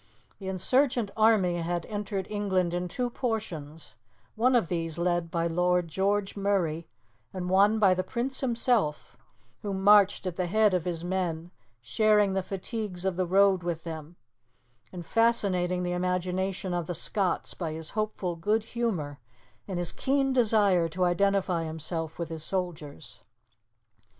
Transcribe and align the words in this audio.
The 0.39 0.47
insurgent 0.47 1.11
army 1.15 1.57
had 1.61 1.85
entered 1.85 2.25
England 2.27 2.73
in 2.73 2.87
two 2.87 3.07
portions: 3.11 3.97
one 4.35 4.55
of 4.55 4.67
these 4.67 4.97
led 4.97 5.29
by 5.29 5.45
Lord 5.45 5.89
George 5.89 6.35
Murray, 6.35 6.87
and 7.31 7.51
one 7.51 7.77
by 7.77 7.93
the 7.93 8.01
Prince 8.03 8.39
himself, 8.39 9.15
who 9.61 9.75
marched 9.75 10.25
at 10.25 10.37
the 10.37 10.47
head 10.47 10.73
of 10.73 10.85
his 10.85 11.03
men, 11.03 11.51
sharing 11.81 12.33
the 12.33 12.41
fatigues 12.41 13.05
of 13.05 13.15
the 13.15 13.27
road 13.27 13.61
with 13.61 13.83
them, 13.83 14.15
and 14.91 15.05
fascinating 15.05 15.83
the 15.83 15.91
imagination 15.93 16.73
of 16.73 16.87
the 16.87 16.95
Scots 16.95 17.53
by 17.53 17.73
his 17.73 17.91
hopeful 17.91 18.35
good 18.35 18.63
humour 18.63 19.19
and 19.67 19.77
his 19.77 19.91
keen 19.91 20.33
desire 20.33 20.89
to 20.89 21.03
identify 21.05 21.63
himself 21.65 22.17
with 22.17 22.29
his 22.29 22.43
soldiers. 22.43 23.21